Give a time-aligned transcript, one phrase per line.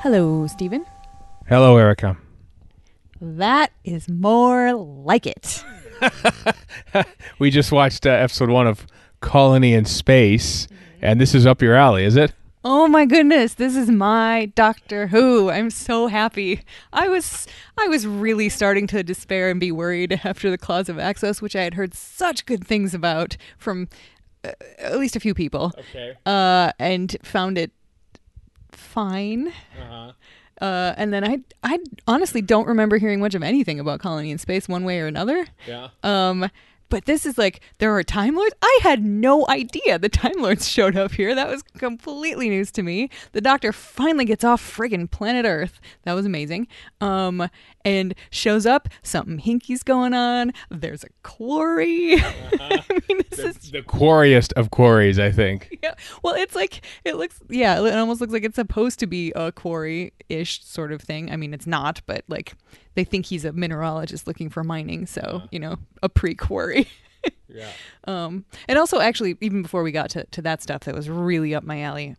[0.00, 0.86] Hello, Steven.
[1.48, 2.16] Hello, Erika.
[3.20, 5.64] That is more like it.
[7.40, 8.86] We just watched uh, episode one of
[9.20, 10.68] Colony in Space,
[11.02, 12.32] and this is up your alley, is it?
[12.64, 15.50] Oh my goodness, this is my Doctor Who.
[15.50, 16.62] I'm so happy.
[16.92, 20.96] I was I was really starting to despair and be worried after the Claws of
[20.96, 23.88] Axos, which I had heard such good things about from
[24.44, 25.72] uh, at least a few people.
[25.78, 26.14] Okay.
[26.26, 27.72] Uh, and found it
[28.78, 29.48] fine.
[29.80, 30.12] Uh-huh.
[30.60, 34.38] Uh, and then I I honestly don't remember hearing much of anything about Colony in
[34.38, 35.46] Space one way or another.
[35.66, 35.88] Yeah.
[36.02, 36.50] Um,
[36.88, 38.54] but this is like there are Time Lords.
[38.62, 41.34] I had no idea the Time Lords showed up here.
[41.34, 43.10] That was completely news to me.
[43.32, 45.80] The Doctor finally gets off friggin' planet Earth.
[46.04, 46.68] That was amazing.
[47.00, 47.48] Um,
[47.84, 48.88] and shows up.
[49.02, 50.52] Something hinky's going on.
[50.70, 52.14] There's a quarry.
[52.20, 55.78] I mean, this The, is the quarriest of quarries, I think.
[55.82, 55.94] yeah.
[56.22, 57.40] Well, it's like it looks.
[57.48, 61.30] Yeah, it almost looks like it's supposed to be a quarry-ish sort of thing.
[61.30, 62.54] I mean, it's not, but like
[62.98, 66.88] they think he's a mineralogist looking for mining, so you know, a pre-quarry.
[67.48, 67.70] Yeah.
[68.04, 71.54] Um, and also, actually, even before we got to, to that stuff, that was really
[71.54, 72.14] up my alley.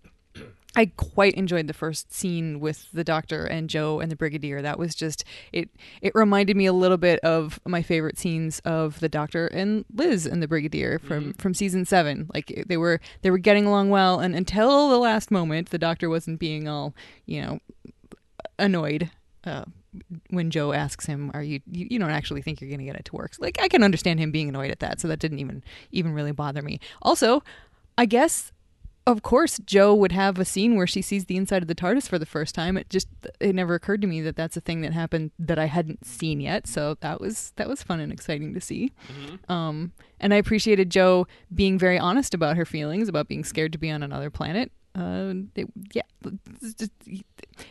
[0.75, 4.61] I quite enjoyed the first scene with the doctor and Jo and the brigadier.
[4.61, 5.69] That was just it.
[6.02, 10.25] It reminded me a little bit of my favorite scenes of the doctor and Liz
[10.25, 12.30] and the brigadier from from season seven.
[12.33, 16.09] Like they were they were getting along well, and until the last moment, the doctor
[16.09, 16.93] wasn't being all
[17.25, 17.59] you know
[18.58, 19.11] annoyed.
[19.45, 19.66] Uh,
[20.30, 22.95] when Jo asks him, "Are you you, you don't actually think you're going to get
[22.95, 25.40] it to work?" Like I can understand him being annoyed at that, so that didn't
[25.40, 26.80] even even really bother me.
[27.02, 27.44] Also,
[27.98, 28.52] I guess
[29.08, 32.08] of course Jo would have a scene where she sees the inside of the TARDIS
[32.08, 32.78] for the first time.
[32.78, 33.08] It just
[33.40, 36.40] it never occurred to me that that's a thing that happened that I hadn't seen
[36.42, 36.67] yet.
[36.67, 38.92] So that was that was fun and exciting to see.
[39.48, 43.80] Um, and I appreciated Jo being very honest about her feelings about being scared to
[43.80, 44.72] be on another planet.
[44.95, 46.02] Uh, it, yeah,
[46.78, 46.92] just-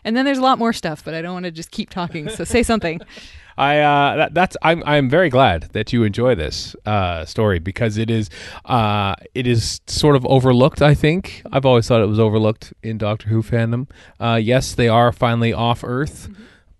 [0.04, 2.28] and then there's a lot more stuff, but I don't want to just keep talking.
[2.28, 3.00] So say something.
[3.58, 7.96] I uh, that, that's I'm I'm very glad that you enjoy this uh, story because
[7.98, 8.30] it is
[8.66, 10.80] uh, it is sort of overlooked.
[10.80, 13.88] I think I've always thought it was overlooked in Doctor Who fandom.
[14.20, 16.28] Uh, yes, they are finally off Earth.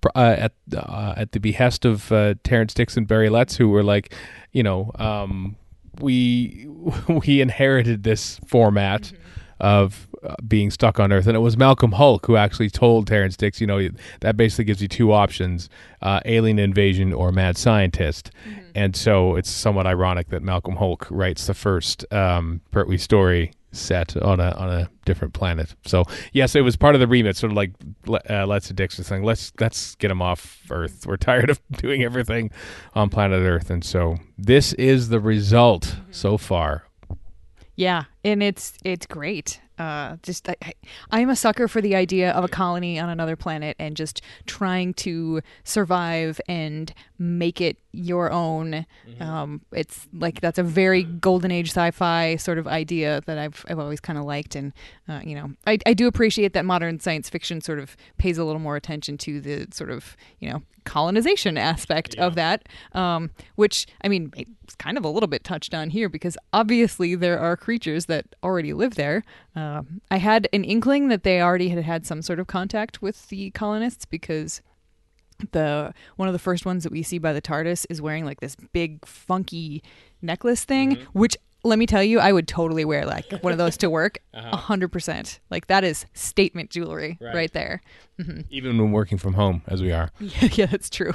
[0.00, 3.68] pr- Uh, at uh, at the behest of uh, Terrance Dicks and Barry Letts, who
[3.70, 4.14] were like,
[4.52, 5.56] you know, um,
[6.00, 6.68] we
[7.26, 9.12] we inherited this format
[9.60, 13.36] of uh, being stuck on Earth, and it was Malcolm Hulke who actually told Terrance
[13.36, 13.88] Dicks, you know,
[14.20, 15.68] that basically gives you two options:
[16.02, 18.30] uh, alien invasion or mad scientist.
[18.74, 24.16] And so it's somewhat ironic that Malcolm Hulke writes the first um, Pertwee story set
[24.16, 25.74] on a on a different planet.
[25.84, 27.72] So yes, it was part of the remit, sort of like
[28.28, 31.06] uh, Let's Dixon saying, let's let's get him off Earth.
[31.06, 32.50] We're tired of doing everything
[32.94, 36.84] on planet Earth, and so this is the result so far.
[37.76, 39.60] Yeah, and it's it's great.
[39.78, 40.56] Uh, just I,
[41.10, 44.94] I'm a sucker for the idea of a colony on another planet and just trying
[44.94, 48.86] to survive and make it your own.
[49.20, 53.78] Um, it's like that's a very golden age sci-fi sort of idea that I've I've
[53.78, 54.72] always kind of liked, and
[55.08, 58.44] uh, you know I I do appreciate that modern science fiction sort of pays a
[58.44, 63.86] little more attention to the sort of you know colonization aspect of that, um, which
[64.02, 64.32] I mean
[64.68, 68.26] it's kind of a little bit touched on here because obviously there are creatures that
[68.42, 69.24] already live there.
[69.56, 73.28] Uh, I had an inkling that they already had had some sort of contact with
[73.30, 74.60] the colonists because
[75.52, 78.40] the one of the first ones that we see by the TARDIS is wearing like
[78.40, 79.82] this big funky
[80.20, 83.76] necklace thing, which let me tell you, I would totally wear like one of those
[83.78, 85.40] to work, a hundred percent.
[85.50, 87.52] Like that is statement jewelry right, Right.
[87.52, 87.80] there.
[88.50, 90.10] Even when working from home, as we are.
[90.20, 91.12] Yeah, yeah, that's true.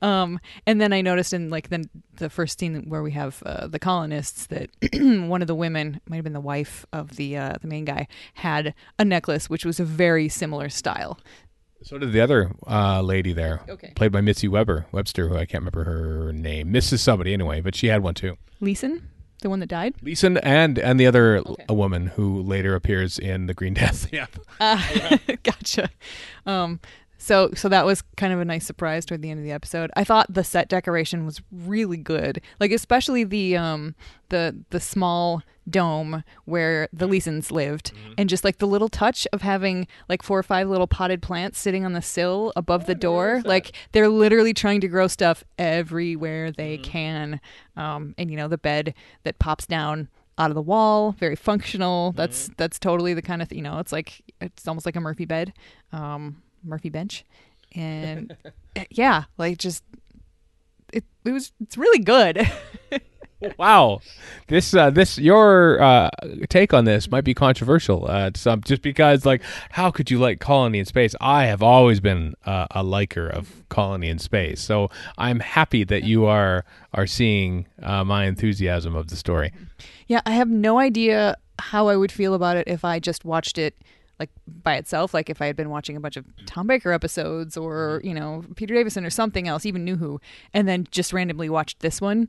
[0.00, 3.66] Um, and then I noticed in like the the first scene where we have uh,
[3.66, 4.70] the colonists that
[5.28, 8.08] one of the women might have been the wife of the uh, the main guy
[8.34, 11.18] had a necklace which was a very similar style.
[11.84, 13.92] So did the other uh, lady there, Okay.
[13.96, 17.00] played by Mitzi Weber Webster, who I can't remember her name, Mrs.
[17.00, 18.36] Somebody anyway, but she had one too.
[18.60, 19.08] Leeson,
[19.42, 19.94] the one that died.
[20.02, 21.64] Leeson and and the other Okay.
[21.68, 24.08] a woman who later appears in the Green Death.
[24.12, 24.26] Yeah,
[24.60, 25.90] Uh, gotcha.
[26.46, 26.80] Um,
[27.22, 29.92] so so that was kind of a nice surprise toward the end of the episode.
[29.94, 33.94] I thought the set decoration was really good, like especially the um
[34.30, 39.42] the the small dome where the Leesons lived, and just like the little touch of
[39.42, 43.40] having like four or five little potted plants sitting on the sill above the door.
[43.44, 47.40] Like they're literally trying to grow stuff everywhere they can.
[47.76, 50.08] Um, and you know the bed that pops down
[50.38, 52.10] out of the wall, very functional.
[52.12, 53.78] That's that's totally the kind of th- you know.
[53.78, 55.52] It's like it's almost like a Murphy bed,
[55.92, 57.24] um, Murphy bench,
[57.74, 58.36] and
[58.90, 59.84] yeah, like just
[60.92, 61.04] it.
[61.24, 62.50] It was it's really good.
[63.58, 64.00] wow,
[64.48, 66.10] this uh, this your uh,
[66.48, 68.06] take on this might be controversial.
[68.08, 71.14] Uh, some just because like, how could you like Colony in Space?
[71.20, 76.04] I have always been uh, a liker of Colony in Space, so I'm happy that
[76.04, 79.52] you are are seeing uh, my enthusiasm of the story.
[80.06, 83.58] Yeah, I have no idea how I would feel about it if I just watched
[83.58, 83.76] it
[84.22, 84.30] like
[84.62, 87.98] by itself like if i had been watching a bunch of tom baker episodes or
[87.98, 88.08] mm-hmm.
[88.08, 90.20] you know peter davison or something else even new who
[90.54, 92.28] and then just randomly watched this one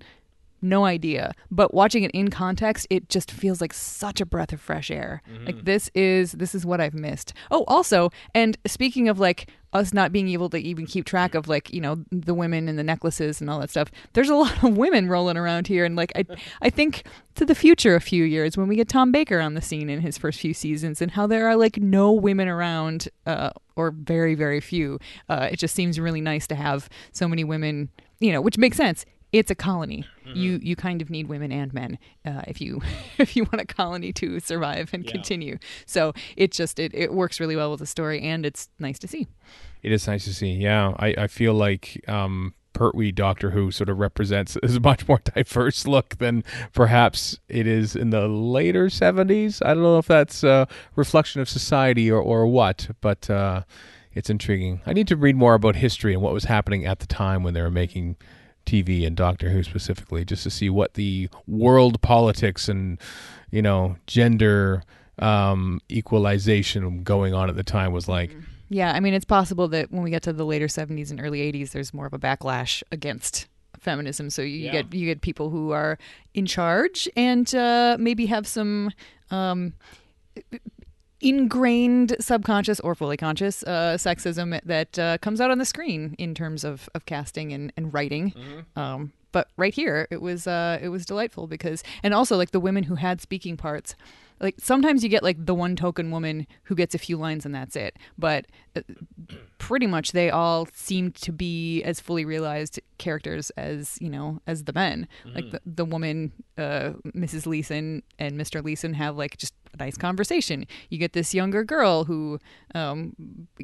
[0.63, 1.33] no idea.
[1.51, 5.21] But watching it in context it just feels like such a breath of fresh air.
[5.45, 7.33] Like this is this is what i've missed.
[7.51, 11.47] Oh also and speaking of like us not being able to even keep track of
[11.47, 14.63] like you know the women and the necklaces and all that stuff there's a lot
[14.63, 15.83] of women rolling around here.
[15.85, 16.25] And like i
[16.61, 17.03] i think
[17.35, 20.01] to the future a few years when we get tom baker on the scene in
[20.01, 24.35] his first few seasons and how there are like no women around uh, or very
[24.35, 24.99] very few
[25.29, 27.89] uh, it just seems really nice to have so many women
[28.19, 30.05] you know which makes sense it's a colony.
[30.33, 32.81] You you kind of need women and men uh, if you
[33.17, 35.57] if you want a colony to survive and continue.
[35.85, 39.07] So it just it, it works really well with the story, and it's nice to
[39.07, 39.27] see.
[39.81, 40.53] It is nice to see.
[40.53, 45.07] Yeah, I, I feel like um, Pertwee Doctor Who sort of represents is a much
[45.07, 46.43] more diverse look than
[46.73, 49.61] perhaps it is in the later 70s.
[49.65, 53.63] I don't know if that's a reflection of society or, or what, but uh,
[54.13, 54.81] it's intriguing.
[54.85, 57.53] I need to read more about history and what was happening at the time when
[57.53, 58.15] they were making
[58.65, 62.99] TV and Doctor Who specifically, just to see what the world politics and,
[63.51, 64.83] you know, gender
[65.19, 68.31] um, equalization going on at the time was like.
[68.69, 71.39] Yeah, I mean it's possible that when we get to the later '70s and early
[71.51, 73.47] '80s, there's more of a backlash against
[73.79, 74.29] feminism.
[74.31, 74.71] So you Yeah.
[74.71, 75.99] get you get people who are
[76.33, 78.91] in charge and uh, maybe have some.
[79.29, 79.73] Um,
[81.23, 86.35] ingrained subconscious or fully conscious uh, sexism that uh, comes out on the screen in
[86.35, 88.33] terms of, of casting and, and writing.
[88.75, 92.59] Um, but right here it was uh, it was delightful because and also like the
[92.59, 93.95] women who had speaking parts
[94.39, 97.55] like sometimes you get like the one token woman who gets a few lines and
[97.55, 97.97] that's it.
[98.17, 98.81] But uh,
[99.63, 104.65] pretty much they all seemed to be as fully realized characters as you know as
[104.65, 105.07] the men.
[105.33, 109.95] Like the, the woman uh, mrs leeson and mr leeson have like just a nice
[109.95, 110.67] conversation.
[110.89, 112.39] You get this younger girl who
[112.75, 113.15] um,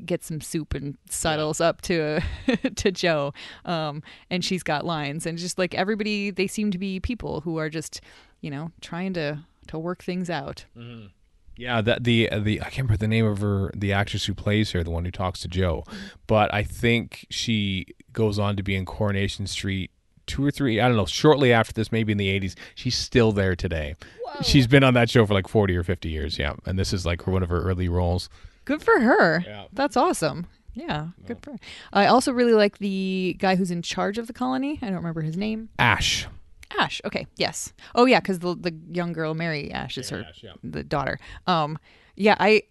[0.06, 2.22] gets some soup and sidles up to
[2.76, 3.34] to jo
[3.66, 7.58] um, and she's got lines and just like everybody they seem to be people who
[7.58, 8.00] are just
[8.40, 10.64] you know trying to to work things out
[11.60, 14.72] Yeah, that the the I can't remember the name of her, the actress who plays
[14.72, 15.98] her, the one who talks to Jo, mm-hmm.
[16.26, 19.92] but I think she goes on to be in Coronation Street
[20.26, 20.80] two or three.
[20.80, 21.06] I don't know.
[21.06, 23.96] Shortly after this, maybe in the eighties, she's still there today.
[24.42, 26.40] She's been on that show for like forty or fifty years.
[26.40, 28.30] Yeah, and this is like her one of her early roles.
[28.64, 29.44] Good for her.
[29.46, 29.66] Yeah.
[29.74, 30.48] That's awesome.
[30.74, 31.58] Yeah, good for her.
[31.92, 34.80] I also really like the guy who's in charge of the colony.
[34.82, 35.70] I don't remember his name.
[35.78, 36.26] Ash.
[36.78, 37.02] Ash.
[37.06, 37.28] Okay.
[37.38, 37.74] Yes.
[37.96, 40.54] Oh yeah, because the the young girl Mary Ash is her Ash, yeah.
[40.64, 41.20] the daughter.
[41.48, 41.78] Um.
[42.16, 42.36] Yeah.
[42.40, 42.64] I.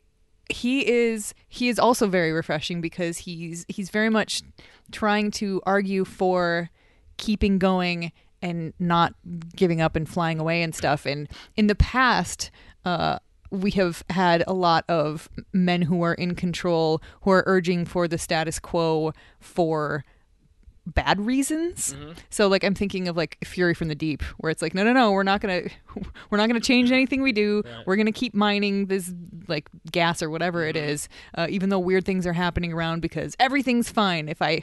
[0.51, 1.35] He is.
[1.49, 4.43] He is also very refreshing because he's he's very much
[4.93, 6.71] trying to argue for
[7.19, 9.15] keeping going and not
[9.57, 11.05] giving up and flying away and stuff.
[11.05, 12.51] And in the past,
[12.85, 13.19] uh,
[13.51, 18.07] we have had a lot of men who are in control who are urging for
[18.07, 20.05] the status quo for
[20.95, 21.95] bad reasons.
[22.31, 24.93] So like I'm thinking of like Fury from the Deep where it's like no no
[24.93, 27.63] no we're not going to we're not going to change anything we do.
[27.87, 29.13] We're going to keep mining this
[29.49, 33.35] like gas or whatever it is uh, even though weird things are happening around because
[33.39, 34.63] everything's fine if I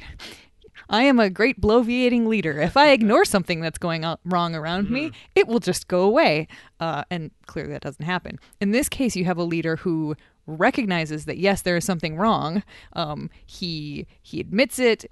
[0.89, 2.60] I am a great bloviating leader.
[2.60, 6.48] If I ignore something that's going wrong around me, it will just go away.
[6.79, 8.39] Uh, and clearly that doesn't happen.
[8.60, 10.15] In this case, you have a leader who
[10.48, 12.63] recognizes that yes, there is something wrong.
[12.94, 15.05] Um, he he admits it.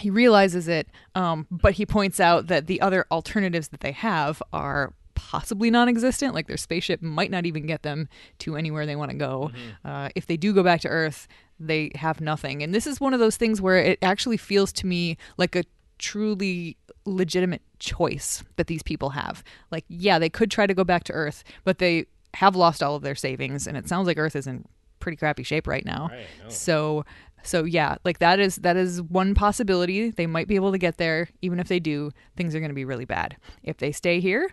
[0.00, 4.42] He realizes it, um, but he points out that the other alternatives that they have
[4.52, 6.34] are possibly non-existent.
[6.34, 8.08] Like their spaceship might not even get them
[8.40, 9.50] to anywhere they want to go.
[9.84, 11.26] Uh, if they do go back to Earth,
[11.60, 12.62] they have nothing.
[12.62, 15.64] And this is one of those things where it actually feels to me like a
[15.98, 19.42] truly legitimate choice that these people have.
[19.72, 22.94] Like, yeah, they could try to go back to Earth, but they have lost all
[22.94, 24.64] of their savings, and it sounds like Earth is in
[25.00, 26.10] pretty crappy shape right now.
[26.48, 27.04] So,
[27.42, 30.10] so yeah, like that is that is one possibility.
[30.10, 31.28] They might be able to get there.
[31.42, 33.36] Even if they do, things are going to be really bad.
[33.62, 34.50] If they stay here,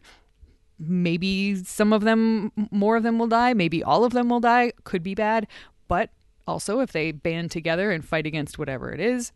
[0.80, 3.54] maybe some of them, more of them will die.
[3.54, 4.72] Maybe all of them will die.
[4.84, 5.48] Could be bad,
[5.88, 6.10] but
[6.48, 9.32] also if they band together and fight against whatever it is,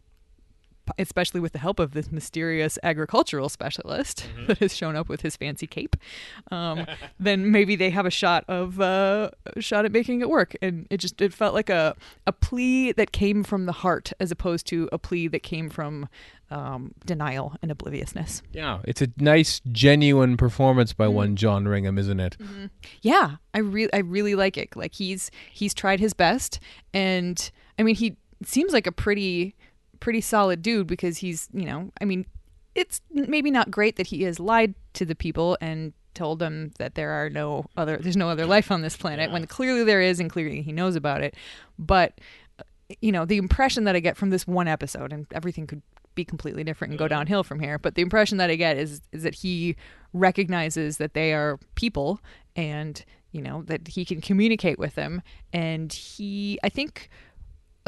[0.98, 4.46] especially with the help of this mysterious agricultural specialist Mm-hmm.
[4.48, 5.96] that has shown up with his fancy cape,
[6.51, 6.86] um,
[7.19, 10.55] then maybe they have a shot of uh, a shot at making it work.
[10.62, 14.31] And it just it felt like a a plea that came from the heart as
[14.31, 16.08] opposed to a plea that came from
[16.51, 18.41] um, denial and obliviousness.
[18.51, 22.38] Yeah, it's a nice, genuine performance by one John Ringham, isn't it?
[23.01, 24.75] Yeah, I really I really like it.
[24.75, 26.60] Like he's he's tried his best
[26.93, 29.55] and I mean he seems like a pretty
[30.00, 32.25] pretty solid dude because he's, you know, I mean,
[32.75, 36.96] it's maybe not great that he has lied to the people and told them that
[36.96, 40.20] there are no other there's no other life on this planet when clearly there is
[40.20, 41.36] and clearly he knows about it.
[41.77, 42.20] But
[42.60, 42.63] uh,
[43.01, 45.82] you know, the impression that I get from this one episode and everything could
[46.15, 49.01] be completely different and go downhill from here, but the impression that I get is
[49.12, 49.75] is that he
[50.13, 52.20] recognizes that they are people
[52.56, 55.22] and you know that he can communicate with them.
[55.53, 57.10] And he I think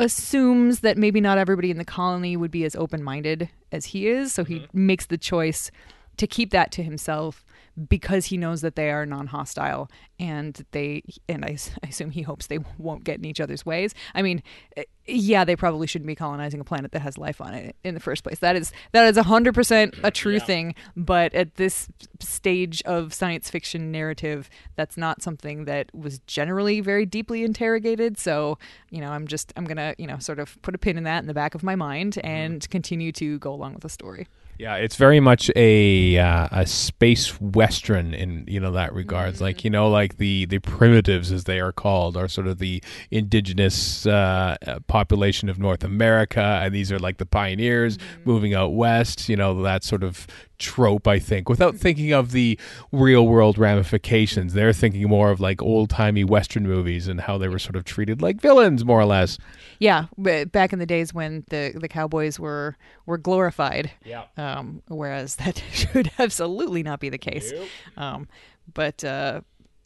[0.02, 4.34] assumes that maybe not everybody in the colony would be as open-minded as he is
[4.34, 4.86] so he mm-hmm.
[4.88, 5.72] makes the choice
[6.18, 7.44] to keep that to himself
[7.88, 9.90] because he knows that they are non-hostile
[10.20, 13.94] and they and I, I assume he hopes they won't get in each other's ways.
[14.14, 14.44] I mean
[14.78, 17.94] eh, yeah they probably shouldn't be colonizing a planet that has life on it in
[17.94, 18.40] the first place.
[18.40, 20.76] That is that is 100% a true thing.
[20.96, 21.88] But at this
[22.20, 28.18] stage of science fiction narrative that's not something that was generally very deeply interrogated.
[28.18, 28.58] So
[28.90, 31.20] you know i'm just i'm gonna you know sort of put a pin in that
[31.20, 34.28] in the back of my mind and continue to go along with the story
[34.62, 39.42] Yeah, it's very much a uh, a space western in you know that regards.
[39.42, 42.84] Like you know, like the the primitives as they are called are sort of the
[43.10, 48.76] indigenous uh, uh, population of North America, and these are like the pioneers moving out
[48.76, 49.30] west.
[49.30, 50.28] You know that sort of
[50.62, 51.08] trope.
[51.08, 52.58] I think without thinking of the
[52.92, 57.50] real world ramifications, they're thinking more of like old timey western movies and how they
[57.50, 59.38] were sort of treated like villains, more or less.
[59.80, 63.92] Yeah, back in the days when the the cowboys were were glorified.
[64.06, 64.26] Yeah.
[64.38, 67.52] Um, whereas that should absolutely not be the case.
[67.98, 68.28] Um,
[68.74, 69.42] but uh,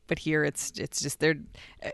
[0.08, 1.38] but here it's it's just they're
[1.84, 1.90] uh,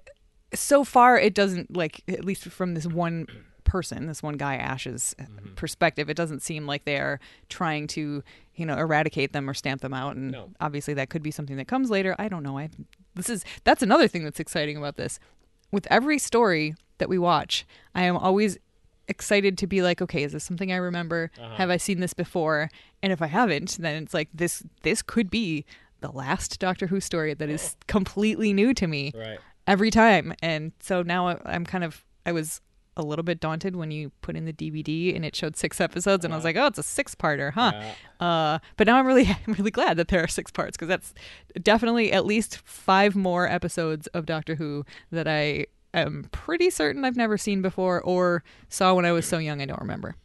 [0.53, 3.27] so far it doesn't like at least from this one
[3.63, 5.15] person, this one guy Ash's
[5.55, 8.21] perspective, it doesn't seem like they're trying to
[8.55, 10.15] you know eradicate them or stamp them out.
[10.15, 10.49] And No.
[10.59, 12.15] obviously that could be something that comes later.
[12.19, 12.57] I don't know.
[12.57, 12.69] I
[13.15, 15.19] this is that's another thing that's exciting about this.
[15.71, 17.65] With every story that we watch,
[17.95, 18.57] I am always
[19.07, 21.31] excited to be like, okay, is this something I remember?
[21.39, 21.55] Uh-huh.
[21.55, 22.69] Have I seen this before?
[23.03, 25.65] And if I haven't, then it's like this this could be
[26.01, 27.83] the last Doctor Who story that is oh.
[27.87, 29.39] completely new to me Right.
[29.67, 30.33] every time.
[30.41, 32.61] And so now I'm kind of I was
[32.97, 36.25] a little bit daunted when you put in the DVD and it showed six episodes
[36.25, 37.71] and I was like, oh, it's a six parter, huh?
[38.19, 41.13] Uh, but now I'm really I'm really glad that there are six parts because that's
[41.61, 47.17] definitely at least five more episodes of Doctor Who that I am pretty certain I've
[47.17, 50.15] never seen before or saw when I was so young I don't remember.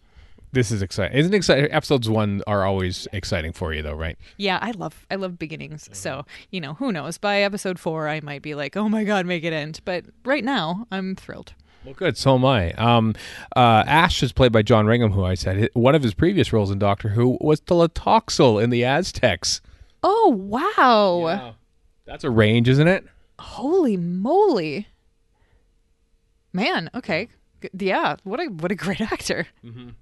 [0.52, 1.18] This is exciting.
[1.18, 1.70] Isn't it exciting?
[1.70, 4.16] Episodes one are always exciting for you, though, right?
[4.38, 5.88] Yeah, I love I love beginnings.
[5.92, 7.18] So, you know, who knows?
[7.18, 10.42] By episode 4 I might be like, "Oh my god, make it end." But right
[10.44, 11.54] now, I'm thrilled.
[11.86, 12.16] Well, good.
[12.16, 12.72] So am I.
[12.72, 13.14] Um,
[13.54, 16.72] uh, Ash is played by John Ringham, who I said one of his previous roles
[16.72, 19.60] in Doctor Who was Tlotoxl in the Aztecs.
[20.02, 21.54] Oh, wow.
[22.04, 23.06] That's a range, isn't it?
[23.38, 24.88] Holy moly.
[26.52, 27.28] Man, okay.
[27.62, 29.46] G- Yeah, what a what a great actor.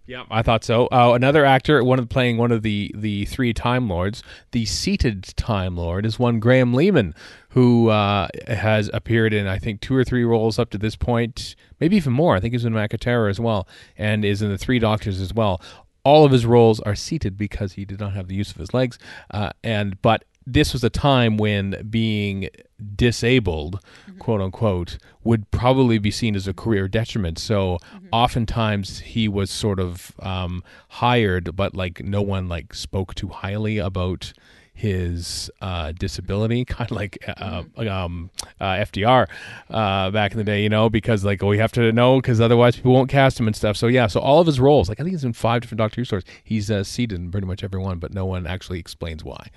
[0.06, 0.86] Yeah, I thought so.
[0.86, 5.24] Uh, another actor, one of playing one of the the three Time Lords, the seated
[5.36, 7.14] Time Lord, is one Graham Leaman,
[7.50, 11.54] who uh, has appeared in I think two or three roles up to this point,
[11.80, 12.36] maybe even more.
[12.36, 15.32] I think he's in Macra Terror as well, and is in the Three Doctors as
[15.32, 15.60] well.
[16.04, 18.74] All of his roles are seated because he did not have the use of his
[18.74, 18.98] legs,
[19.30, 22.48] uh, and but this was a time when being
[22.96, 23.80] disabled,
[24.18, 27.38] quote unquote, would probably be seen as a career detriment.
[27.38, 27.78] So
[28.12, 33.78] oftentimes he was sort of um, hired, but like no one like spoke too highly
[33.78, 34.32] about
[34.76, 39.28] his uh, disability, kind of like uh, um, uh, FDR
[39.70, 42.40] uh, back in the day, you know, because like oh, we have to know because
[42.40, 43.76] otherwise people won't cast him and stuff.
[43.76, 46.00] So yeah, so all of his roles, like I think he's in five different Doctor
[46.00, 49.24] Who stories, he's uh, seated in pretty much every one, but no one actually explains
[49.24, 49.48] why.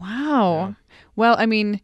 [0.00, 0.74] Wow.
[1.16, 1.80] Well, I mean,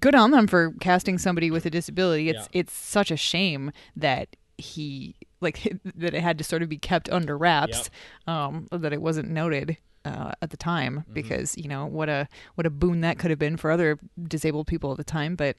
[0.00, 2.28] good on them for casting somebody with a disability.
[2.30, 5.62] It's it's such a shame that he like
[5.96, 7.90] that it had to sort of be kept under wraps,
[8.26, 9.76] um, that it wasn't noted.
[10.04, 13.40] Uh, at the time, because you know what a what a boon that could have
[13.40, 15.56] been for other disabled people at the time, but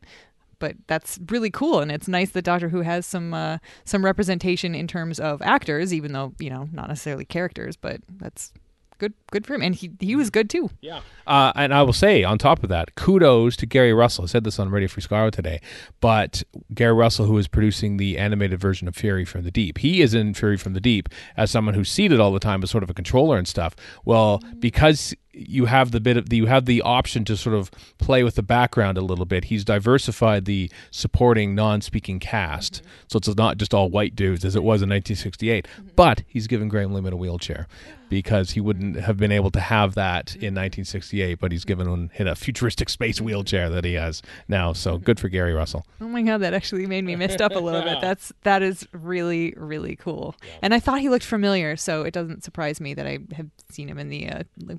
[0.60, 4.74] but that's really cool, and it's nice that Doctor Who has some uh, some representation
[4.74, 8.54] in terms of actors, even though you know not necessarily characters, but that's
[8.98, 10.70] good good for him, and he he was good too.
[10.82, 11.02] Yeah.
[11.26, 14.24] Uh, and I will say, on top of that, kudos to Gary Russell.
[14.24, 15.62] I said this on Radio Free Scarborough today,
[16.00, 20.02] but Gary Russell, who is producing the animated version of Fury from the Deep, he
[20.02, 22.84] is in Fury from the Deep as someone who's seated all the time as sort
[22.84, 23.76] of a controller and stuff.
[24.06, 27.70] Well, because you have the bit of the, you have the option to sort of
[27.98, 29.46] play with the background a little bit.
[29.46, 32.88] He's diversified the supporting non-speaking cast, mm-hmm.
[33.08, 35.68] so it's not just all white dudes as it was in 1968.
[35.68, 35.90] Mm-hmm.
[35.96, 37.68] But he's given Graham Leaman a wheelchair
[38.10, 40.46] because he wouldn't have been able to have that mm-hmm.
[40.46, 41.40] in 1968.
[41.40, 44.74] But he's given him in a futuristic space wheelchair that he has now.
[44.74, 45.86] So good for Gary Russell.
[46.02, 47.98] Oh my god, that actually made me messed up a little bit.
[48.02, 50.36] That's that is really really cool.
[50.62, 53.90] And I thought he looked familiar, so it doesn't surprise me that I have seen
[53.90, 54.78] him in the uh, like,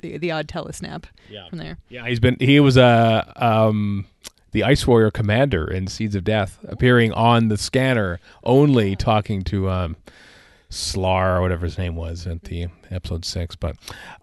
[0.00, 1.48] the, the odd telesnap Yeah.
[1.48, 1.78] from there.
[1.88, 4.06] Yeah, he's been he was a um
[4.52, 9.68] the Ice Warrior commander in Seeds of Death, appearing on the scanner only talking to
[9.70, 9.96] um
[10.70, 13.54] Slaar or whatever his name was at the episode six.
[13.56, 13.76] But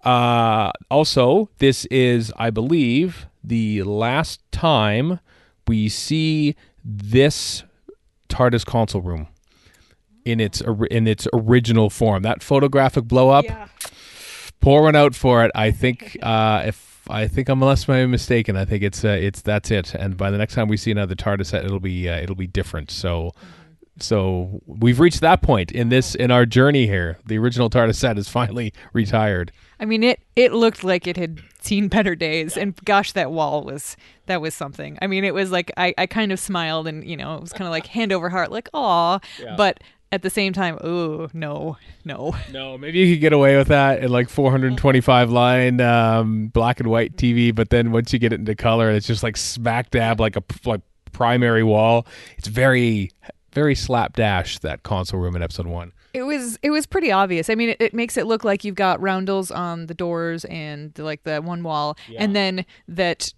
[0.03, 5.19] uh also this is, I believe, the last time
[5.67, 7.63] we see this
[8.29, 9.27] TARDIS console room
[10.25, 12.23] in its in its original form.
[12.23, 13.45] That photographic blow up
[14.61, 15.51] pour one out for it.
[15.53, 19.71] I think uh, if I think unless I'm mistaken, I think it's uh, it's that's
[19.71, 19.93] it.
[19.93, 22.47] And by the next time we see another TARDIS set, it'll be uh, it'll be
[22.47, 22.91] different.
[22.91, 23.31] So.
[23.99, 27.19] So we've reached that point in this in our journey here.
[27.27, 29.51] The original TARDIS set is finally retired.
[29.79, 33.63] I mean it it looked like it had seen better days and gosh that wall
[33.63, 34.97] was that was something.
[35.03, 37.51] I mean it was like I, I kind of smiled and you know it was
[37.51, 39.19] kind of like hand over heart like aw
[39.55, 43.69] but at the same time oh no no No, maybe you could get away with
[43.69, 48.33] that in like 425 line um, black and white TV, but then once you get
[48.33, 52.05] it into color, it's just like smack dab like a like primary wall.
[52.37, 53.11] It's very
[53.53, 55.91] very slapdash that console room in episode one.
[56.13, 57.49] It was it was pretty obvious.
[57.49, 60.97] I mean, it, it makes it look like you've got roundels on the doors and
[60.99, 63.33] like the one wall, and then that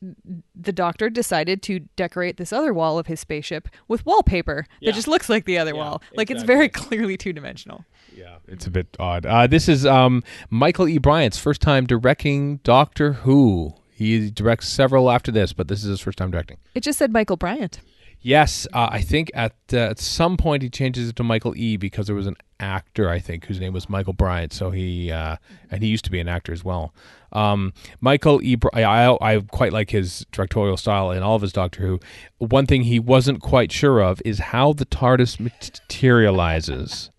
[0.55, 4.91] the doctor decided to decorate this other wall of his spaceship with wallpaper Yeah.
[4.91, 6.01] that just looks like the other Yeah, wall.
[6.15, 7.85] Like it's very clearly two dimensional.
[8.15, 9.25] Yeah, it's a bit odd.
[9.25, 10.97] Uh, this is um, Michael E.
[10.99, 13.73] Briant's first time directing Doctor Who.
[13.95, 16.57] He directs several after this, but this is his first time directing.
[16.75, 17.79] It just said Michael Briant.
[18.25, 21.75] Yes, uh, I think at uh, at some point he changes it to Michael E.
[21.75, 24.53] because there was an actor I think whose name was Michael Bryant.
[24.53, 25.35] So he uh,
[25.69, 26.93] and he used to be an actor as well.
[27.33, 28.55] Um, Michael E.
[28.73, 31.99] I quite like his directorial style in all of his Doctor Who.
[32.37, 37.11] One thing he wasn't quite sure of is how the TARDIS materializes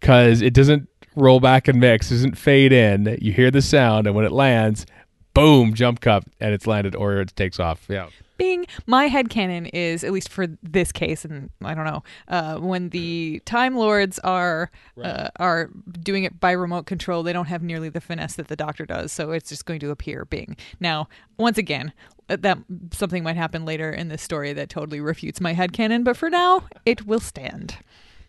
[0.00, 3.18] because it doesn't roll back and mix, doesn't fade in.
[3.20, 4.86] You hear the sound, and when it lands,
[5.34, 7.86] boom, jump cut, and it's landed or it takes off.
[7.88, 8.08] Yeah.
[8.40, 8.66] Bing.
[8.86, 12.88] My head headcanon is, at least for this case, and I don't know, uh, when
[12.90, 14.70] the Time Lords are
[15.02, 15.70] uh, are
[16.02, 19.12] doing it by remote control, they don't have nearly the finesse that the Doctor does,
[19.12, 20.56] so it's just going to appear Bing.
[20.80, 21.92] Now, once again,
[22.28, 22.58] uh, that
[22.92, 26.30] something might happen later in this story that totally refutes my head headcanon, but for
[26.30, 27.76] now, it will stand.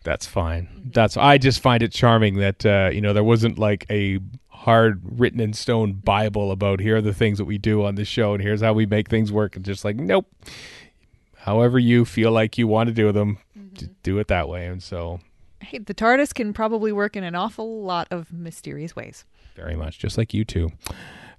[0.04, 0.90] That's fine.
[0.92, 4.18] That's I just find it charming that uh, you know there wasn't like a
[4.62, 8.04] hard written in stone Bible about here are the things that we do on the
[8.04, 10.26] show and here's how we make things work and just like nope.
[11.38, 13.38] However you feel like you want to do them,
[13.74, 14.66] just do it that way.
[14.66, 15.20] And so
[15.60, 19.24] Hey, the TARDIS can probably work in an awful lot of mysterious ways.
[19.54, 20.70] very much, just like you two.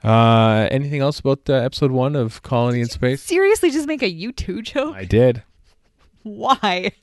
[0.03, 3.21] Uh, anything else about uh, episode one of Colony in Space?
[3.21, 4.95] Seriously, just make a U2 joke?
[4.95, 5.43] I did.
[6.23, 6.91] Why?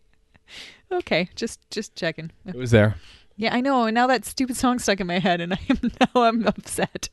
[0.93, 2.33] Okay, just just checking.
[2.45, 2.97] It was there.
[3.41, 3.85] Yeah, I know.
[3.87, 7.09] And now that stupid song stuck in my head, and I am now I'm upset.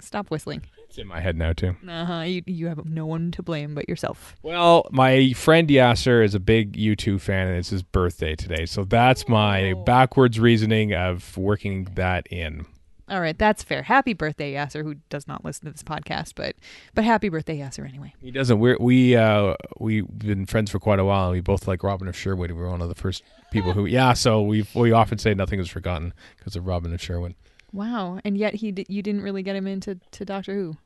[0.00, 0.62] Stop whistling.
[0.88, 1.76] It's in my head now too.
[1.86, 2.20] Uh huh.
[2.22, 4.34] You you have no one to blame but yourself.
[4.42, 8.64] Well, my friend Yasser is a big U2 fan, and it's his birthday today.
[8.64, 9.84] So that's my Oh.
[9.84, 12.64] backwards reasoning of working that in.
[13.10, 13.82] All right, that's fair.
[13.82, 16.54] Happy birthday, Yasser, who does not listen to this podcast, but
[16.94, 18.14] but happy birthday, Yasser, anyway.
[18.22, 18.60] He doesn't.
[18.60, 22.06] We're, we uh, we've been friends for quite a while, and we both like Robin
[22.06, 22.52] of Sherwood.
[22.52, 24.12] We were one of the first people who, yeah.
[24.12, 27.34] So we we often say nothing is forgotten because of Robin of Sherwood.
[27.72, 30.76] Wow, and yet he d- you didn't really get him into to Doctor Who.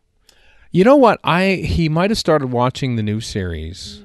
[0.70, 1.20] You know what?
[1.22, 4.02] I he might have started watching the new series.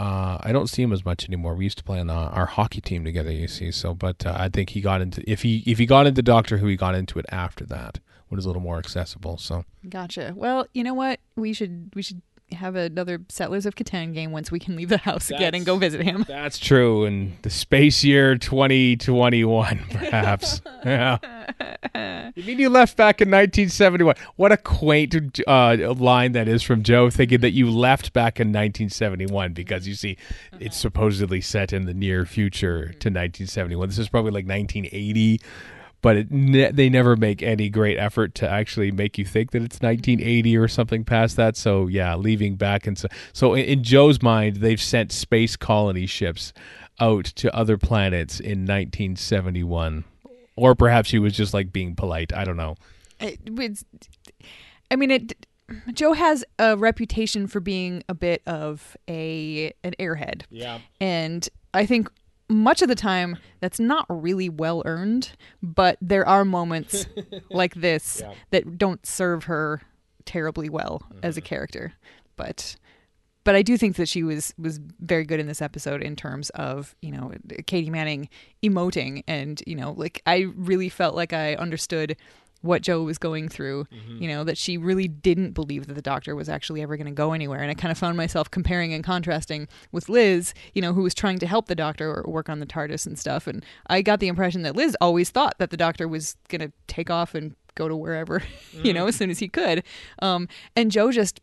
[0.00, 1.54] Uh, I don't see him as much anymore.
[1.54, 3.70] We used to play on uh, our hockey team together, you see.
[3.70, 6.56] So, but uh, I think he got into if he if he got into Doctor
[6.56, 9.36] Who, he got into it after that when it was a little more accessible.
[9.36, 10.32] So Gotcha.
[10.34, 11.20] Well, you know what?
[11.36, 14.98] We should we should have another Settlers of Catan game once we can leave the
[14.98, 16.24] house again and go visit him.
[16.28, 17.04] that's true.
[17.04, 20.60] And the space year twenty twenty one, perhaps.
[20.84, 21.18] yeah.
[22.36, 24.14] You mean you left back in 1971?
[24.36, 28.48] What a quaint uh, line that is from Jo, thinking that you left back in
[28.48, 30.16] 1971 because you see,
[30.60, 33.88] it's supposedly set in the near future to 1971.
[33.88, 35.40] This is probably like 1980,
[36.02, 39.62] but it ne- they never make any great effort to actually make you think that
[39.62, 41.56] it's 1980 or something past that.
[41.56, 46.06] So yeah, leaving back and so so in, in Jo's mind, they've sent space colony
[46.06, 46.52] ships
[47.00, 50.04] out to other planets in 1971,
[50.56, 52.32] or perhaps he was just like being polite.
[52.32, 52.76] I don't know.
[53.18, 53.84] It, it's,
[54.90, 55.46] I mean, it.
[55.92, 60.42] Jo has a reputation for being a bit of a an airhead.
[60.50, 60.80] Yeah.
[61.00, 62.10] And I think
[62.50, 65.32] much of the time that's not really well earned,
[65.62, 67.06] but there are moments
[67.50, 68.34] like this Yeah.
[68.50, 69.82] that don't serve her
[70.24, 71.46] terribly well as a mm-hmm.
[71.46, 71.92] character.
[72.36, 72.76] But
[73.44, 76.50] but I do think that she was was very good in this episode in terms
[76.50, 77.32] of, you know,
[77.66, 78.28] Katy Manning
[78.62, 82.16] emoting and, you know, like I really felt like I understood
[82.62, 83.86] what Jo was going through,
[84.20, 87.12] you know, that she really didn't believe that the doctor was actually ever going to
[87.12, 87.60] go anywhere.
[87.60, 91.14] And I kind of found myself comparing and contrasting with Liz, you know, who was
[91.14, 93.46] trying to help the doctor or work on the TARDIS and stuff.
[93.46, 96.72] And I got the impression that Liz always thought that the doctor was going to
[96.86, 98.42] take off and go to wherever,
[98.82, 99.82] you know, as soon as he could.
[100.20, 100.46] Um,
[100.76, 101.40] and Jo just,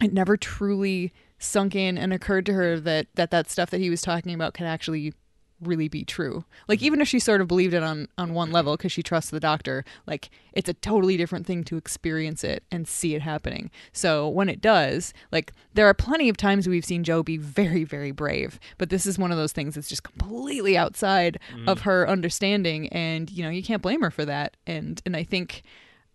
[0.00, 3.90] it never truly sunk in and occurred to her that that, that stuff that he
[3.90, 5.12] was talking about could actually
[5.60, 6.44] really be true.
[6.68, 6.86] Like mm-hmm.
[6.86, 9.40] even if she sort of believed it on on one level because she trusts the
[9.40, 13.70] doctor, like it's a totally different thing to experience it and see it happening.
[13.92, 17.84] So when it does, like there are plenty of times we've seen Jo be very
[17.84, 21.68] very brave, but this is one of those things that's just completely outside mm-hmm.
[21.68, 24.56] of her understanding and you know, you can't blame her for that.
[24.66, 25.62] And and I think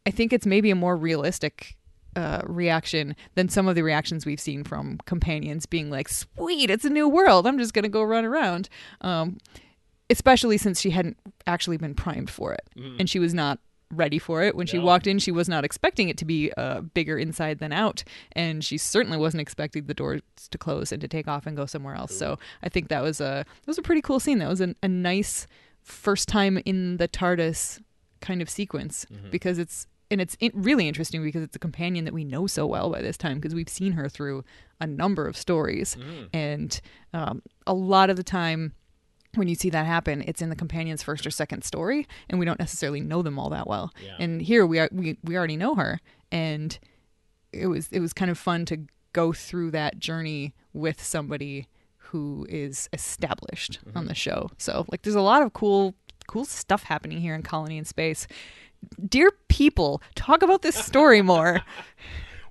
[0.05, 1.77] I think it's maybe a more realistic
[2.15, 6.85] uh, reaction than some of the reactions we've seen from companions being like, "Sweet, it's
[6.85, 7.47] a new world.
[7.47, 8.69] I'm just gonna go run around."
[9.01, 9.37] Um,
[10.09, 12.67] especially since she hadn't actually been primed for it,
[12.99, 13.59] and she was not
[13.93, 15.19] ready for it when she walked in.
[15.19, 19.17] She was not expecting it to be uh, bigger inside than out, and she certainly
[19.17, 22.17] wasn't expecting the doors to close and to take off and go somewhere else.
[22.17, 24.39] So I think that was a that was a pretty cool scene.
[24.39, 25.47] That was a, a nice
[25.81, 27.81] first time in the TARDIS
[28.21, 32.23] kind of sequence because it's and it's really interesting because it's a companion that we
[32.23, 34.43] know so well by this time because we've seen her through
[34.79, 35.97] a number of stories
[36.33, 36.81] and
[37.13, 38.73] um, a lot of the time
[39.35, 42.45] when you see that happen it's in the companion's first or second story and we
[42.45, 44.15] don't necessarily know them all that well Yeah.
[44.19, 45.99] and here we are we, we already know her
[46.31, 46.77] and
[47.53, 48.77] it was it was kind of fun to
[49.13, 54.49] go through that journey with somebody who is established on the show.
[54.57, 55.95] So like there's a lot of cool
[56.27, 58.27] cool stuff happening here in Colony in Space.
[59.07, 61.61] Dear people, talk about this story more.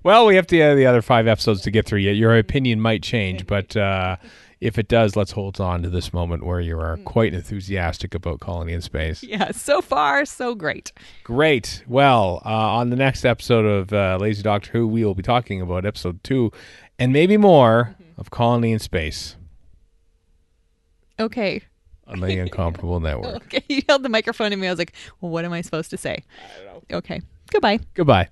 [0.03, 2.15] Well, we have to uh, the other five episodes to get through yet.
[2.15, 4.15] Your opinion might change, but uh,
[4.59, 8.39] if it does, let's hold on to this moment where you are quite enthusiastic about
[8.39, 9.21] Colony in Space.
[9.21, 10.91] yeah, so far so great.
[11.23, 11.83] Great.
[11.87, 15.61] Well, uh, on the next episode of uh, Lazy Doctor Who, we will be talking
[15.61, 16.51] about episode two
[16.97, 19.35] and maybe more of Colony in Space
[21.19, 21.61] Okay
[22.11, 23.43] on the incomparable network.
[23.45, 24.67] Okay, you held the microphone to me.
[24.67, 26.23] I was like, well, what am I supposed to say?
[26.43, 26.97] I don't know.
[26.97, 27.21] Okay,
[27.51, 27.79] goodbye.
[27.93, 28.29] Goodbye.